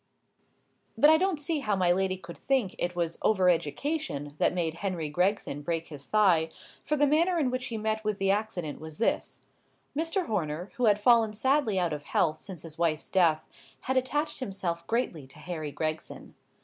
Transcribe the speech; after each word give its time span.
But 0.97 1.11
I 1.11 1.19
don't 1.19 1.39
see 1.39 1.59
how 1.59 1.75
my 1.75 1.91
lady 1.91 2.17
could 2.17 2.35
think 2.39 2.75
it 2.79 2.95
was 2.95 3.19
over 3.21 3.49
education 3.51 4.33
that 4.39 4.51
made 4.51 4.73
Harry 4.81 5.09
Gregson 5.11 5.61
break 5.61 5.89
his 5.89 6.05
thigh, 6.05 6.49
for 6.83 6.95
the 6.95 7.05
manner 7.05 7.37
in 7.37 7.51
which 7.51 7.67
he 7.67 7.77
met 7.77 8.03
with 8.03 8.17
the 8.17 8.31
accident 8.31 8.79
was 8.81 8.97
this:— 8.97 9.41
Mr. 9.95 10.25
Horner, 10.25 10.71
who 10.77 10.85
had 10.85 10.99
fallen 10.99 11.33
sadly 11.33 11.77
out 11.77 11.93
of 11.93 12.05
health 12.05 12.39
since 12.39 12.63
his 12.63 12.79
wife's 12.79 13.11
death, 13.11 13.43
had 13.81 13.95
attached 13.95 14.39
himself 14.39 14.87
greatly 14.87 15.27
to 15.27 15.37
Harry 15.37 15.71
Gregson. 15.71 16.33